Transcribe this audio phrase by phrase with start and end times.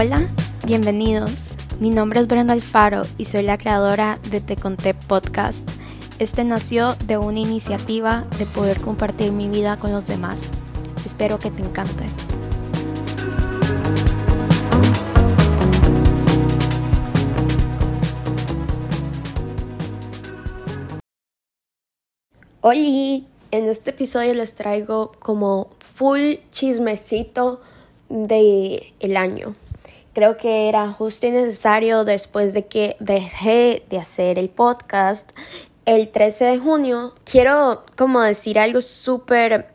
[0.00, 0.28] Hola,
[0.64, 1.56] bienvenidos.
[1.80, 5.68] Mi nombre es Brenda Alfaro y soy la creadora de Te Conté Podcast.
[6.20, 10.38] Este nació de una iniciativa de poder compartir mi vida con los demás.
[11.04, 12.04] Espero que te encante.
[22.60, 27.60] Hola, en este episodio les traigo como full chismecito
[28.08, 29.54] de el año.
[30.18, 35.30] Creo que era justo y necesario después de que dejé de hacer el podcast
[35.86, 37.14] el 13 de junio.
[37.22, 39.68] Quiero como decir algo súper,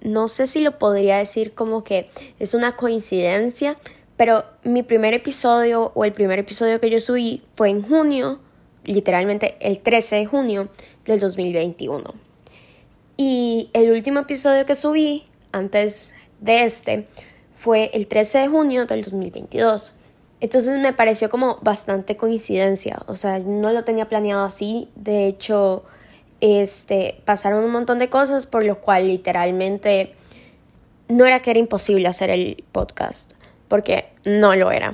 [0.00, 3.74] no sé si lo podría decir como que es una coincidencia,
[4.16, 8.38] pero mi primer episodio o el primer episodio que yo subí fue en junio,
[8.84, 10.68] literalmente el 13 de junio
[11.06, 12.14] del 2021.
[13.16, 17.08] Y el último episodio que subí antes de este
[17.58, 19.92] fue el 13 de junio del 2022.
[20.40, 25.82] Entonces me pareció como bastante coincidencia, o sea, no lo tenía planeado así, de hecho,
[26.40, 30.14] este, pasaron un montón de cosas por lo cual literalmente
[31.08, 33.32] no era que era imposible hacer el podcast,
[33.66, 34.92] porque no lo era.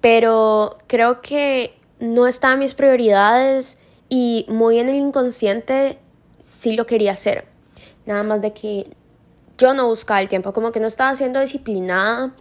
[0.00, 6.00] Pero creo que no estaban mis prioridades y muy en el inconsciente
[6.40, 7.44] sí lo quería hacer.
[8.06, 8.88] Nada más de que
[9.62, 12.32] yo no buscaba el tiempo, como que no estaba siendo disciplinada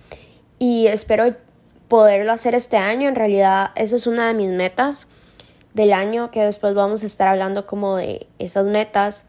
[0.58, 1.36] y espero
[1.88, 3.08] poderlo hacer este año.
[3.08, 5.05] En realidad, esa es una de mis metas
[5.75, 9.25] del año, que después vamos a estar hablando como de esas metas.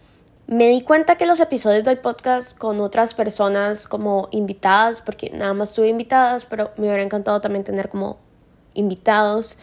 [0.46, 5.52] Me di cuenta que los episodios del podcast con otras personas como invitadas, porque nada
[5.52, 8.16] más tuve invitadas, pero me hubiera encantado también tener como
[8.72, 9.58] invitados,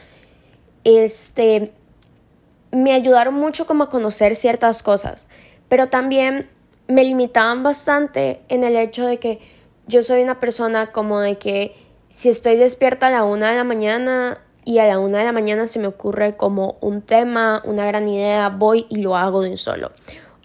[0.84, 1.74] este,
[2.72, 5.28] me ayudaron mucho como a conocer ciertas cosas,
[5.68, 6.48] pero también
[6.90, 9.40] me limitaban bastante en el hecho de que
[9.88, 11.76] yo soy una persona como de que
[12.10, 15.32] si estoy despierta a la una de la mañana y a la una de la
[15.32, 19.52] mañana se me ocurre como un tema, una gran idea, voy y lo hago de
[19.52, 19.92] un solo.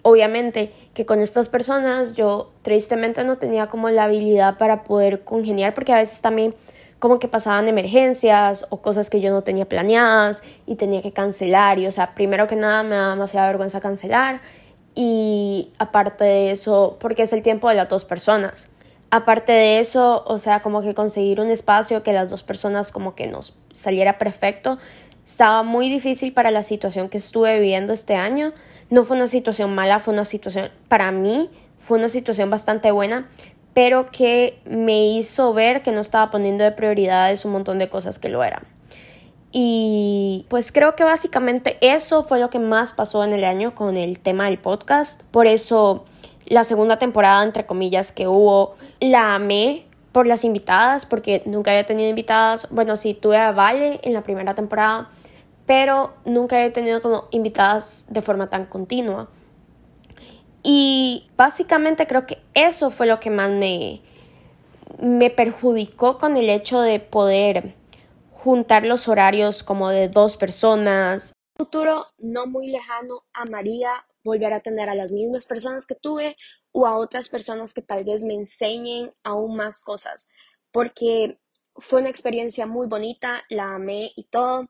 [0.03, 5.73] Obviamente que con estas personas yo tristemente no tenía como la habilidad para poder congeniar
[5.73, 6.53] porque a veces también
[6.99, 11.79] como que pasaban emergencias o cosas que yo no tenía planeadas y tenía que cancelar
[11.79, 14.41] y o sea, primero que nada me da demasiada vergüenza cancelar
[14.95, 18.69] y aparte de eso, porque es el tiempo de las dos personas.
[19.11, 23.13] Aparte de eso, o sea, como que conseguir un espacio que las dos personas como
[23.13, 24.79] que nos saliera perfecto,
[25.25, 28.53] estaba muy difícil para la situación que estuve viviendo este año.
[28.89, 33.27] No fue una situación mala, fue una situación, para mí, fue una situación bastante buena,
[33.73, 38.19] pero que me hizo ver que no estaba poniendo de prioridades un montón de cosas
[38.19, 38.63] que lo eran.
[39.57, 43.95] Y pues creo que básicamente eso fue lo que más pasó en el año con
[43.95, 45.23] el tema del podcast.
[45.31, 46.03] Por eso
[46.45, 51.85] la segunda temporada, entre comillas, que hubo, la amé por las invitadas, porque nunca había
[51.85, 52.67] tenido invitadas.
[52.69, 55.09] Bueno, sí, tuve a Vale en la primera temporada,
[55.65, 59.29] pero nunca había tenido como invitadas de forma tan continua.
[60.63, 64.01] Y básicamente creo que eso fue lo que más me,
[64.99, 67.73] me perjudicó con el hecho de poder
[68.45, 71.33] juntar los horarios como de dos personas.
[71.57, 76.37] futuro no muy lejano amaría volver a tener a las mismas personas que tuve
[76.71, 80.27] o a otras personas que tal vez me enseñen aún más cosas,
[80.71, 81.39] porque
[81.75, 84.69] fue una experiencia muy bonita, la amé y todo,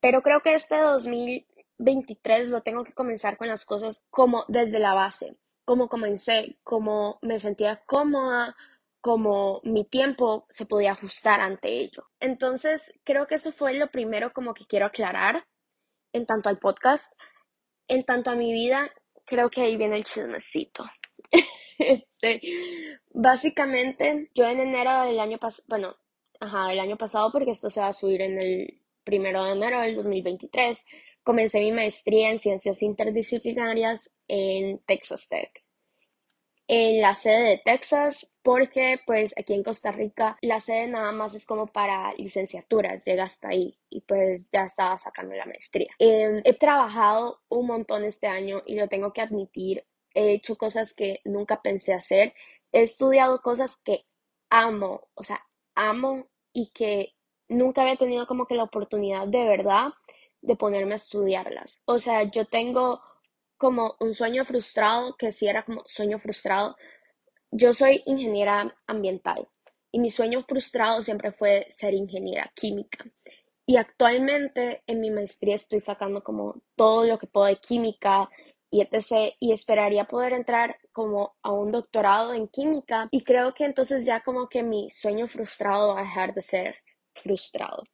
[0.00, 4.94] pero creo que este 2023 lo tengo que comenzar con las cosas como desde la
[4.94, 8.54] base, como comencé, como me sentía cómoda,
[9.00, 12.04] como mi tiempo se podía ajustar ante ello.
[12.20, 15.46] Entonces, creo que eso fue lo primero como que quiero aclarar
[16.12, 17.12] en tanto al podcast,
[17.88, 18.90] en tanto a mi vida,
[19.24, 20.84] creo que ahí viene el chismecito.
[21.78, 22.40] este,
[23.10, 25.96] básicamente, yo en enero del año pasado, bueno,
[26.40, 29.80] ajá, del año pasado, porque esto se va a subir en el primero de enero
[29.80, 30.84] del 2023,
[31.22, 35.50] comencé mi maestría en ciencias interdisciplinarias en Texas Tech
[36.72, 41.34] en la sede de Texas porque pues aquí en Costa Rica la sede nada más
[41.34, 45.92] es como para licenciaturas, llega hasta ahí y pues ya estaba sacando la maestría.
[45.98, 49.84] Em, he trabajado un montón este año y lo tengo que admitir,
[50.14, 52.34] he hecho cosas que nunca pensé hacer,
[52.70, 54.06] he estudiado cosas que
[54.48, 55.44] amo, o sea,
[55.74, 57.14] amo y que
[57.48, 59.88] nunca había tenido como que la oportunidad de verdad
[60.40, 61.82] de ponerme a estudiarlas.
[61.84, 63.02] O sea, yo tengo
[63.60, 66.76] como un sueño frustrado, que sí era como sueño frustrado.
[67.50, 69.46] Yo soy ingeniera ambiental
[69.92, 73.04] y mi sueño frustrado siempre fue ser ingeniera química.
[73.66, 78.30] Y actualmente en mi maestría estoy sacando como todo lo que puedo de química
[78.70, 79.34] y etc.
[79.38, 83.08] Y esperaría poder entrar como a un doctorado en química.
[83.10, 86.76] Y creo que entonces ya como que mi sueño frustrado va a dejar de ser
[87.12, 87.84] frustrado.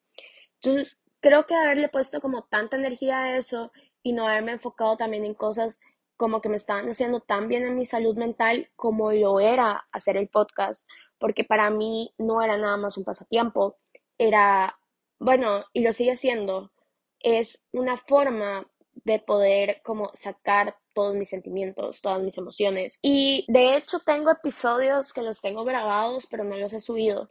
[0.62, 3.72] Entonces, creo que haberle puesto como tanta energía a eso
[4.06, 5.80] y no haberme enfocado también en cosas
[6.16, 10.16] como que me estaban haciendo tan bien en mi salud mental como lo era hacer
[10.16, 10.88] el podcast,
[11.18, 13.78] porque para mí no era nada más un pasatiempo,
[14.16, 14.78] era,
[15.18, 16.70] bueno, y lo sigue siendo,
[17.18, 23.00] es una forma de poder como sacar todos mis sentimientos, todas mis emociones.
[23.02, 27.26] Y de hecho tengo episodios que los tengo grabados, pero no los he subido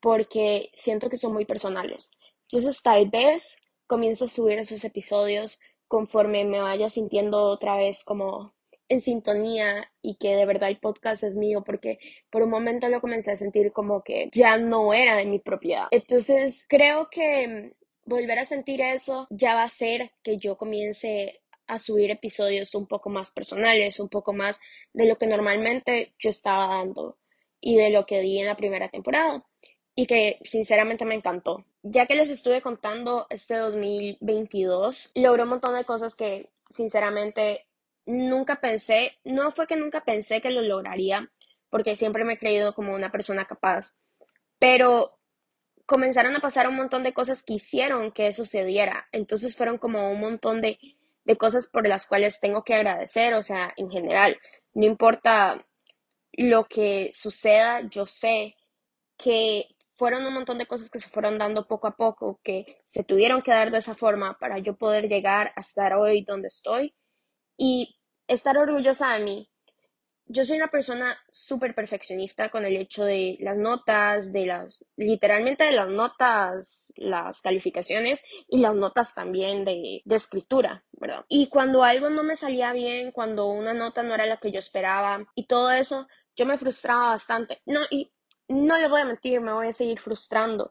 [0.00, 2.10] porque siento que son muy personales.
[2.48, 5.60] Entonces tal vez comience a subir esos episodios
[5.94, 8.52] conforme me vaya sintiendo otra vez como
[8.88, 12.00] en sintonía y que de verdad el podcast es mío porque
[12.30, 15.86] por un momento lo comencé a sentir como que ya no era de mi propiedad.
[15.92, 21.78] Entonces creo que volver a sentir eso ya va a ser que yo comience a
[21.78, 24.60] subir episodios un poco más personales, un poco más
[24.94, 27.18] de lo que normalmente yo estaba dando
[27.60, 29.46] y de lo que di en la primera temporada
[29.94, 31.62] y que sinceramente me encantó.
[31.82, 37.66] Ya que les estuve contando este 2022, logró un montón de cosas que sinceramente
[38.06, 41.30] nunca pensé, no fue que nunca pensé que lo lograría,
[41.70, 43.94] porque siempre me he creído como una persona capaz,
[44.58, 45.18] pero
[45.86, 49.06] comenzaron a pasar un montón de cosas que hicieron que sucediera.
[49.12, 50.78] Entonces fueron como un montón de,
[51.24, 54.38] de cosas por las cuales tengo que agradecer, o sea, en general,
[54.72, 55.66] no importa
[56.32, 58.56] lo que suceda, yo sé
[59.16, 63.04] que fueron un montón de cosas que se fueron dando poco a poco, que se
[63.04, 66.94] tuvieron que dar de esa forma para yo poder llegar a estar hoy donde estoy
[67.56, 69.50] y estar orgullosa de mí,
[70.26, 75.64] yo soy una persona súper perfeccionista con el hecho de las notas, de las, literalmente
[75.64, 81.24] de las notas, las calificaciones y las notas también de, de escritura, ¿verdad?
[81.28, 84.58] Y cuando algo no me salía bien, cuando una nota no era la que yo
[84.58, 87.60] esperaba y todo eso, yo me frustraba bastante.
[87.66, 88.10] No, y
[88.48, 90.70] no le voy a mentir, me voy a seguir frustrando.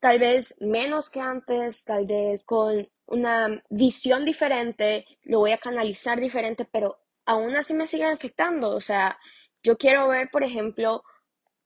[0.00, 6.20] Tal vez menos que antes, tal vez con una visión diferente, lo voy a canalizar
[6.20, 8.70] diferente, pero aún así me sigue afectando.
[8.70, 9.18] O sea,
[9.62, 11.02] yo quiero ver, por ejemplo,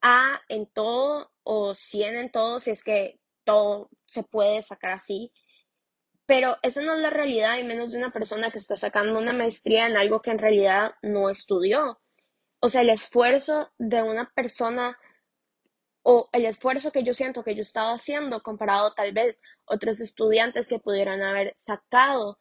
[0.00, 5.32] A en todo o 100 en todo, si es que todo se puede sacar así.
[6.26, 9.32] Pero esa no es la realidad, y menos de una persona que está sacando una
[9.32, 12.00] maestría en algo que en realidad no estudió.
[12.61, 14.99] O sea, el esfuerzo de una persona
[16.03, 20.69] o el esfuerzo que yo siento que yo estaba haciendo comparado tal vez otros estudiantes
[20.69, 22.39] que pudieran haber sacado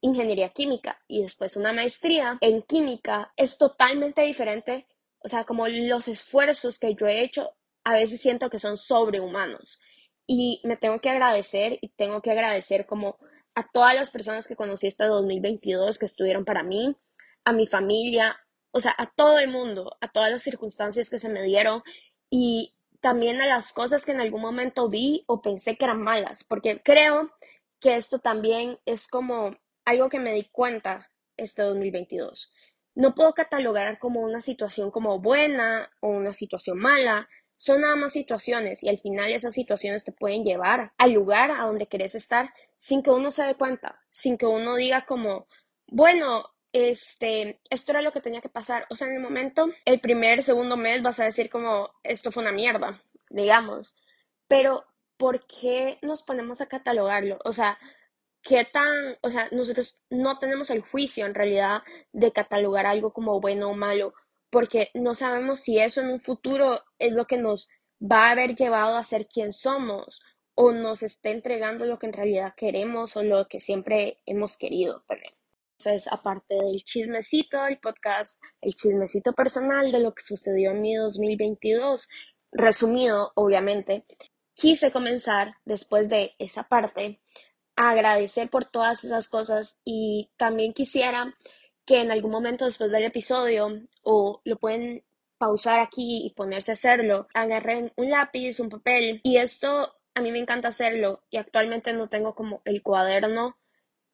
[0.00, 4.86] ingeniería química y después una maestría en química es totalmente diferente.
[5.20, 7.50] O sea, como los esfuerzos que yo he hecho,
[7.84, 9.80] a veces siento que son sobrehumanos.
[10.26, 13.18] Y me tengo que agradecer y tengo que agradecer como
[13.54, 16.96] a todas las personas que conocí este 2022 que estuvieron para mí,
[17.44, 18.38] a mi familia,
[18.70, 21.82] o sea, a todo el mundo, a todas las circunstancias que se me dieron
[22.30, 26.44] y también a las cosas que en algún momento vi o pensé que eran malas,
[26.44, 27.30] porque creo
[27.80, 32.50] que esto también es como algo que me di cuenta este 2022.
[32.94, 37.28] No puedo catalogar como una situación como buena o una situación mala.
[37.56, 41.64] Son nada más situaciones y al final esas situaciones te pueden llevar al lugar a
[41.64, 45.46] donde querés estar sin que uno se dé cuenta, sin que uno diga como,
[45.86, 48.86] bueno, este, esto era lo que tenía que pasar.
[48.90, 52.42] O sea, en el momento, el primer, segundo mes vas a decir como, esto fue
[52.42, 53.94] una mierda, digamos.
[54.48, 54.84] Pero,
[55.16, 57.38] ¿por qué nos ponemos a catalogarlo?
[57.44, 57.78] O sea,
[58.42, 63.40] qué tan, o sea, nosotros no tenemos el juicio en realidad de catalogar algo como
[63.40, 64.14] bueno o malo,
[64.50, 67.68] porque no sabemos si eso en un futuro es lo que nos
[68.00, 70.22] va a haber llevado a ser quien somos
[70.54, 75.04] o nos está entregando lo que en realidad queremos o lo que siempre hemos querido
[75.08, 75.37] tener.
[75.78, 80.96] Entonces, aparte del chismecito, el podcast, el chismecito personal de lo que sucedió en mi
[80.96, 82.08] 2022,
[82.50, 84.04] resumido, obviamente,
[84.54, 87.20] quise comenzar después de esa parte.
[87.76, 91.36] Agradecer por todas esas cosas y también quisiera
[91.86, 93.68] que en algún momento después del episodio
[94.02, 95.04] o lo pueden
[95.38, 99.20] pausar aquí y ponerse a hacerlo, agarren un lápiz, un papel.
[99.22, 103.56] Y esto a mí me encanta hacerlo y actualmente no tengo como el cuaderno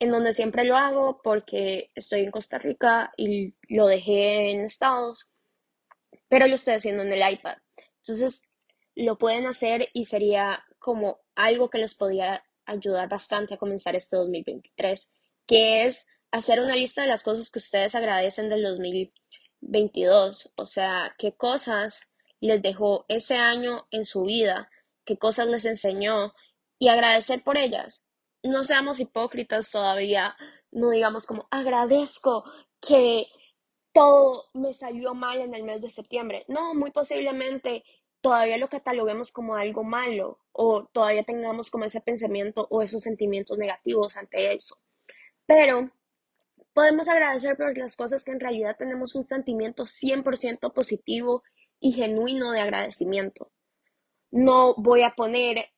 [0.04, 5.28] en donde siempre lo hago porque estoy en Costa Rica y lo dejé en Estados,
[6.28, 7.56] pero lo estoy haciendo en el iPad.
[7.98, 8.42] Entonces
[8.94, 14.16] lo pueden hacer y sería como algo que les podía ayudar bastante a comenzar este
[14.16, 15.10] 2023,
[15.46, 21.14] que es hacer una lista de las cosas que ustedes agradecen del 2022, o sea,
[21.18, 22.02] qué cosas
[22.40, 24.70] les dejó ese año en su vida,
[25.04, 26.34] qué cosas les enseñó
[26.78, 28.03] y agradecer por ellas.
[28.44, 30.36] No seamos hipócritas todavía,
[30.70, 32.44] no digamos como agradezco
[32.78, 33.26] que
[33.92, 36.44] todo me salió mal en el mes de septiembre.
[36.46, 37.84] No, muy posiblemente
[38.20, 43.56] todavía lo cataloguemos como algo malo o todavía tengamos como ese pensamiento o esos sentimientos
[43.56, 44.78] negativos ante eso.
[45.46, 45.90] Pero
[46.74, 51.42] podemos agradecer por las cosas que en realidad tenemos un sentimiento 100% positivo
[51.80, 53.50] y genuino de agradecimiento.
[54.30, 55.70] No voy a poner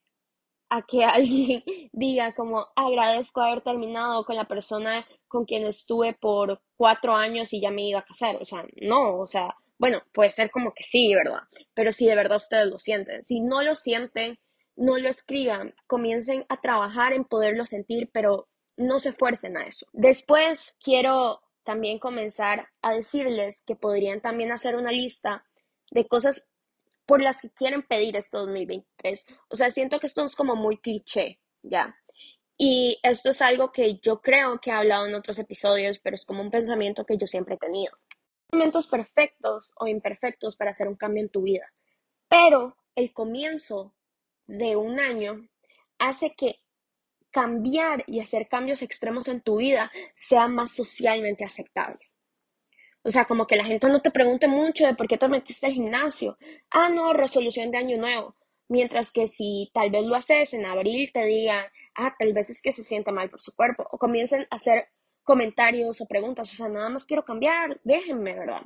[0.68, 6.61] a que alguien diga como agradezco haber terminado con la persona con quien estuve por
[6.76, 8.37] cuatro años y ya me iba a casar.
[8.40, 11.40] O sea, no, o sea, bueno, puede ser como que sí, ¿verdad?
[11.75, 13.23] Pero si de verdad ustedes lo sienten.
[13.23, 14.38] Si no lo sienten,
[14.76, 19.87] no lo escriban, comiencen a trabajar en poderlo sentir, pero no se esfuercen a eso.
[19.92, 25.44] Después quiero también comenzar a decirles que podrían también hacer una lista
[25.90, 26.46] de cosas
[27.06, 29.26] por las que quieren pedir este 2023.
[29.48, 31.96] O sea, siento que esto es como muy cliché, ¿ya?
[32.58, 36.25] Y esto es algo que yo creo que he hablado en otros episodios, pero es
[36.25, 37.96] como un pensamiento que yo siempre he tenido.
[38.52, 41.70] Momentos perfectos o imperfectos para hacer un cambio en tu vida,
[42.28, 43.94] pero el comienzo
[44.46, 45.48] de un año
[45.98, 46.60] hace que
[47.30, 51.98] cambiar y hacer cambios extremos en tu vida sea más socialmente aceptable.
[53.06, 55.66] O sea, como que la gente no te pregunte mucho de por qué te metiste
[55.66, 56.36] al gimnasio.
[56.70, 58.34] Ah, no, resolución de año nuevo.
[58.66, 62.60] Mientras que si tal vez lo haces en abril, te digan, ah, tal vez es
[62.60, 63.86] que se siente mal por su cuerpo.
[63.92, 64.88] O comiencen a hacer
[65.22, 66.52] comentarios o preguntas.
[66.52, 68.62] O sea, nada más quiero cambiar, déjenme, ¿verdad?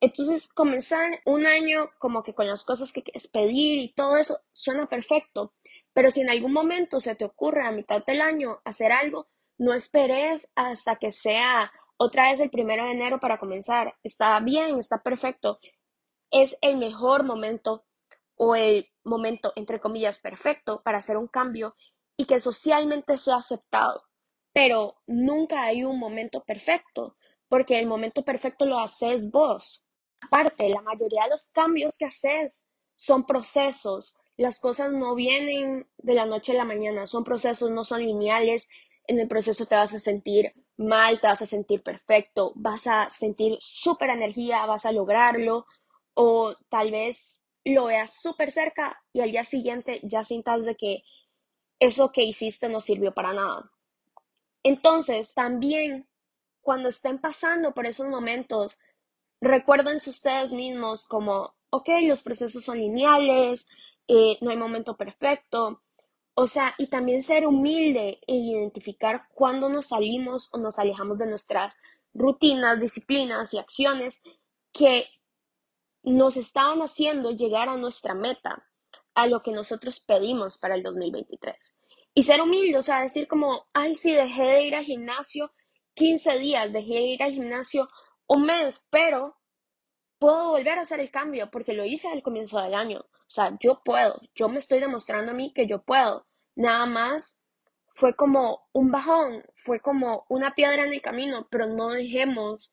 [0.00, 4.40] Entonces, comenzar un año como que con las cosas que quieres pedir y todo eso
[4.52, 5.52] suena perfecto.
[5.92, 9.72] Pero si en algún momento se te ocurre a mitad del año hacer algo, no
[9.72, 13.94] esperes hasta que sea otra vez el primero de enero para comenzar.
[14.02, 15.58] Está bien, está perfecto.
[16.30, 17.84] Es el mejor momento
[18.36, 21.74] o el momento, entre comillas, perfecto para hacer un cambio
[22.16, 24.04] y que socialmente sea aceptado.
[24.52, 27.16] Pero nunca hay un momento perfecto,
[27.48, 29.84] porque el momento perfecto lo haces vos.
[30.20, 34.14] Aparte, la mayoría de los cambios que haces son procesos.
[34.36, 38.68] Las cosas no vienen de la noche a la mañana, son procesos, no son lineales.
[39.08, 43.10] En el proceso te vas a sentir mal, te vas a sentir perfecto, vas a
[43.10, 45.66] sentir súper energía, vas a lograrlo,
[46.14, 51.02] o tal vez lo veas súper cerca y al día siguiente ya sientas de que
[51.80, 53.70] eso que hiciste no sirvió para nada.
[54.62, 56.08] Entonces, también
[56.60, 58.76] cuando estén pasando por esos momentos,
[59.40, 63.66] recuérdense ustedes mismos como, ok, los procesos son lineales,
[64.08, 65.82] eh, no hay momento perfecto,
[66.40, 71.26] o sea, y también ser humilde e identificar cuándo nos salimos o nos alejamos de
[71.26, 71.74] nuestras
[72.14, 74.22] rutinas, disciplinas y acciones
[74.72, 75.08] que
[76.04, 78.64] nos estaban haciendo llegar a nuestra meta,
[79.16, 81.56] a lo que nosotros pedimos para el 2023.
[82.14, 85.50] Y ser humilde, o sea, decir como, ay, sí, dejé de ir al gimnasio
[85.94, 87.88] 15 días, dejé de ir al gimnasio
[88.28, 89.36] un mes, pero
[90.20, 93.00] puedo volver a hacer el cambio porque lo hice al comienzo del año.
[93.00, 96.27] O sea, yo puedo, yo me estoy demostrando a mí que yo puedo
[96.58, 97.38] nada más
[97.94, 102.72] fue como un bajón, fue como una piedra en el camino, pero no dejemos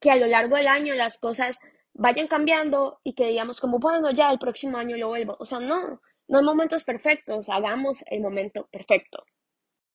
[0.00, 1.58] que a lo largo del año las cosas
[1.92, 5.36] vayan cambiando y que digamos como, bueno, ya el próximo año lo vuelvo.
[5.38, 9.24] O sea, no, no hay momentos perfectos, hagamos el momento perfecto.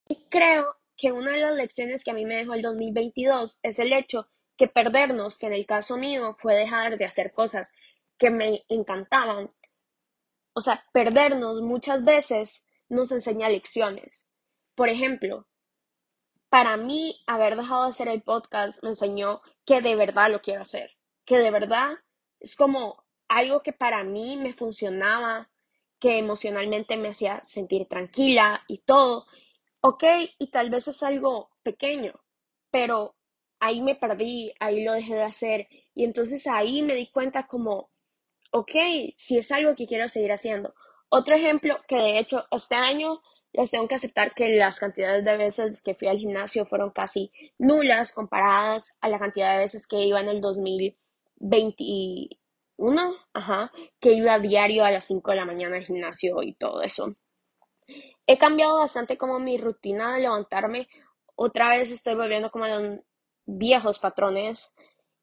[0.07, 3.79] Y creo que una de las lecciones que a mí me dejó el 2022 es
[3.79, 7.71] el hecho que perdernos, que en el caso mío fue dejar de hacer cosas
[8.19, 9.51] que me encantaban.
[10.53, 12.62] O sea, perdernos muchas veces
[12.93, 14.27] nos enseña lecciones.
[14.75, 15.47] Por ejemplo,
[16.50, 20.62] para mí haber dejado de hacer el podcast me enseñó que de verdad lo quiero
[20.62, 20.91] hacer,
[21.25, 21.95] que de verdad
[22.39, 25.50] es como algo que para mí me funcionaba,
[26.00, 29.25] que emocionalmente me hacía sentir tranquila y todo.
[29.81, 30.03] Ok,
[30.38, 32.13] y tal vez es algo pequeño,
[32.69, 33.15] pero
[33.59, 37.89] ahí me perdí, ahí lo dejé de hacer y entonces ahí me di cuenta como,
[38.51, 38.71] ok,
[39.17, 40.75] si es algo que quiero seguir haciendo.
[41.15, 45.38] Otro ejemplo que de hecho este año les tengo que aceptar que las cantidades de
[45.38, 50.01] veces que fui al gimnasio fueron casi nulas comparadas a la cantidad de veces que
[50.01, 55.75] iba en el 2021, ajá, que iba a diario a las 5 de la mañana
[55.75, 57.13] al gimnasio y todo eso.
[58.25, 60.88] He cambiado bastante como mi rutina de levantarme.
[61.36, 63.01] Otra vez estoy volviendo como a los
[63.46, 64.74] viejos patrones.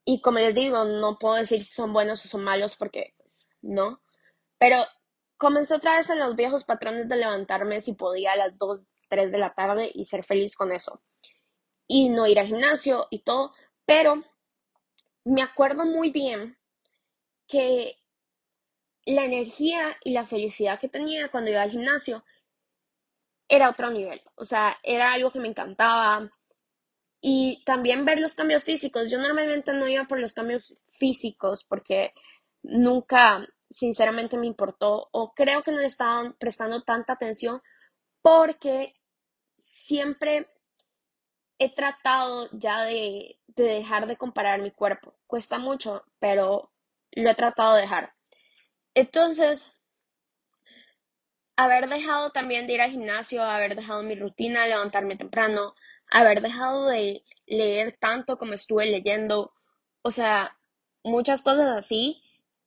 [0.04, 3.48] Y como les digo, no puedo decir si son buenos o son malos porque pues,
[3.60, 4.00] no.
[4.56, 4.86] Pero
[5.40, 9.32] Comencé otra vez en los viejos patrones de levantarme si podía a las 2, 3
[9.32, 11.02] de la tarde y ser feliz con eso.
[11.88, 13.52] Y no ir al gimnasio y todo,
[13.86, 14.22] pero
[15.24, 16.58] me acuerdo muy bien
[17.48, 17.96] que
[19.06, 22.22] la energía y la felicidad que tenía cuando iba al gimnasio
[23.48, 24.20] era otro nivel.
[24.34, 26.30] O sea, era algo que me encantaba.
[27.22, 29.10] Y también ver los cambios físicos.
[29.10, 32.12] Yo normalmente no iba por los cambios físicos porque
[32.62, 37.62] nunca sinceramente me importó o creo que no le estaban prestando tanta atención
[38.22, 38.94] porque
[39.56, 40.48] siempre
[41.58, 45.14] he tratado ya de, de dejar de comparar mi cuerpo.
[45.26, 46.72] Cuesta mucho, pero
[47.12, 48.14] lo he tratado de dejar.
[48.94, 49.70] Entonces,
[51.56, 55.74] haber dejado también de ir al gimnasio, haber dejado mi rutina, levantarme temprano,
[56.10, 59.52] haber dejado de leer tanto como estuve leyendo,
[60.02, 60.56] o sea,
[61.04, 62.22] muchas cosas así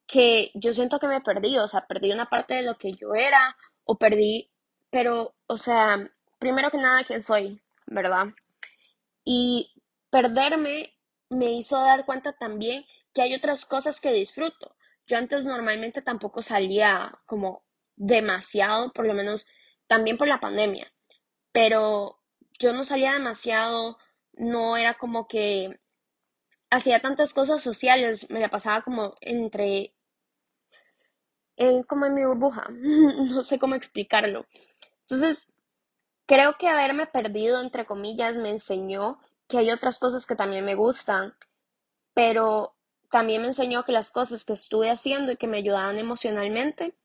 [0.07, 3.15] que yo siento que me perdí, o sea, perdí una parte de lo que yo
[3.15, 4.51] era o perdí,
[4.89, 6.03] pero, o sea,
[6.39, 7.61] primero que nada, ¿quién soy?
[7.87, 8.27] ¿Verdad?
[9.23, 9.73] Y
[10.09, 10.93] perderme
[11.29, 14.75] me hizo dar cuenta también que hay otras cosas que disfruto.
[15.07, 17.63] Yo antes normalmente tampoco salía como
[17.95, 19.45] demasiado, por lo menos
[19.87, 20.91] también por la pandemia,
[21.51, 22.19] pero
[22.59, 23.97] yo no salía demasiado,
[24.33, 25.79] no era como que
[26.73, 29.93] hacía tantas cosas sociales, me la pasaba como entre,
[31.87, 34.45] como en mi burbuja, no sé cómo explicarlo.
[35.01, 35.47] Entonces,
[36.25, 40.73] creo que haberme perdido, entre comillas, me enseñó que hay otras cosas que también me
[40.73, 41.35] gustan,
[42.15, 42.75] pero
[43.11, 46.95] también me enseñó que las cosas que estuve haciendo y que me ayudaban emocionalmente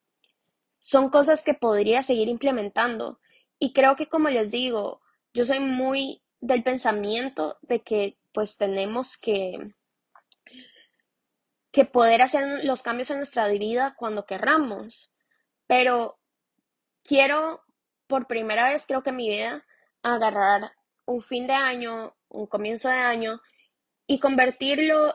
[0.81, 3.21] son cosas que podría seguir implementando.
[3.59, 5.03] Y creo que, como les digo,
[5.35, 9.57] yo soy muy del pensamiento de que pues tenemos que,
[11.73, 15.11] que poder hacer los cambios en nuestra vida cuando querramos.
[15.67, 16.19] Pero
[17.05, 17.63] quiero,
[18.07, 19.67] por primera vez creo que en mi vida,
[20.03, 20.73] agarrar
[21.07, 23.41] un fin de año, un comienzo de año
[24.07, 25.15] y convertirlo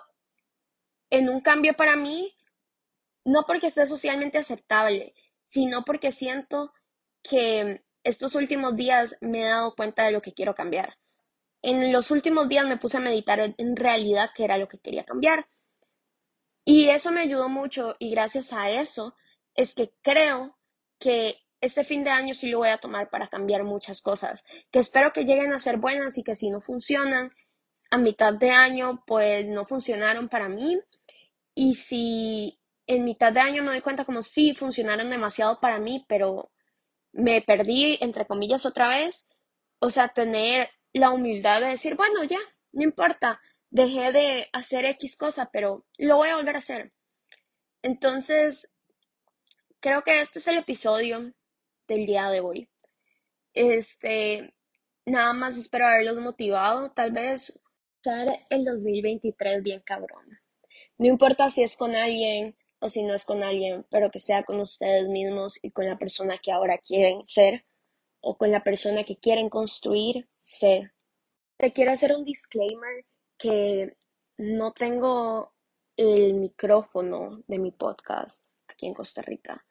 [1.09, 2.35] en un cambio para mí,
[3.25, 5.13] no porque sea socialmente aceptable,
[5.45, 6.73] sino porque siento
[7.21, 10.97] que estos últimos días me he dado cuenta de lo que quiero cambiar.
[11.63, 15.05] En los últimos días me puse a meditar en realidad qué era lo que quería
[15.05, 15.47] cambiar.
[16.65, 19.15] Y eso me ayudó mucho y gracias a eso
[19.55, 20.57] es que creo
[20.99, 24.79] que este fin de año sí lo voy a tomar para cambiar muchas cosas, que
[24.79, 27.33] espero que lleguen a ser buenas y que si no funcionan
[27.89, 30.79] a mitad de año, pues no funcionaron para mí.
[31.55, 36.05] Y si en mitad de año me doy cuenta como sí funcionaron demasiado para mí,
[36.09, 36.51] pero
[37.13, 39.25] me perdí, entre comillas, otra vez.
[39.79, 42.39] O sea, tener la humildad de decir, bueno, ya,
[42.71, 46.93] no importa, dejé de hacer X cosa, pero lo voy a volver a hacer.
[47.81, 48.69] Entonces,
[49.79, 51.33] creo que este es el episodio
[51.87, 52.69] del día de hoy.
[53.53, 54.53] Este,
[55.05, 57.59] nada más espero haberlos motivado, tal vez
[58.03, 60.39] ser el 2023 bien cabrón.
[60.97, 64.43] No importa si es con alguien o si no es con alguien, pero que sea
[64.43, 67.65] con ustedes mismos y con la persona que ahora quieren ser
[68.21, 70.93] o con la persona que quieren construir ser.
[71.57, 73.05] Te quiero hacer un disclaimer
[73.37, 73.97] que
[74.37, 75.53] no tengo
[75.95, 79.65] el micrófono de mi podcast aquí en Costa Rica.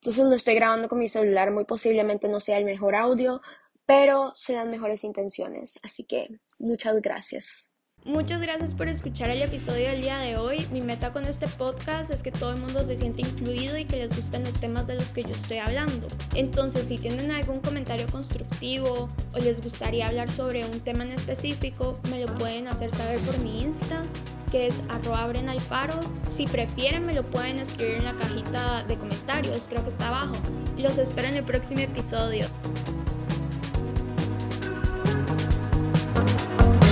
[0.00, 3.40] Entonces lo estoy grabando con mi celular, muy posiblemente no sea el mejor audio,
[3.86, 5.78] pero sean mejores intenciones.
[5.82, 7.70] Así que muchas gracias.
[8.04, 10.66] Muchas gracias por escuchar el episodio del día de hoy.
[10.72, 13.96] Mi meta con este podcast es que todo el mundo se siente incluido y que
[13.96, 16.06] les gusten los temas de los que yo estoy hablando.
[16.34, 21.98] Entonces, si tienen algún comentario constructivo o les gustaría hablar sobre un tema en específico,
[22.10, 24.00] me lo pueden hacer saber por mi Insta,
[24.50, 26.00] que es arroba alfaro.
[26.30, 30.34] Si prefieren, me lo pueden escribir en la cajita de comentarios, creo que está abajo.
[30.78, 32.46] Los espero en el próximo episodio.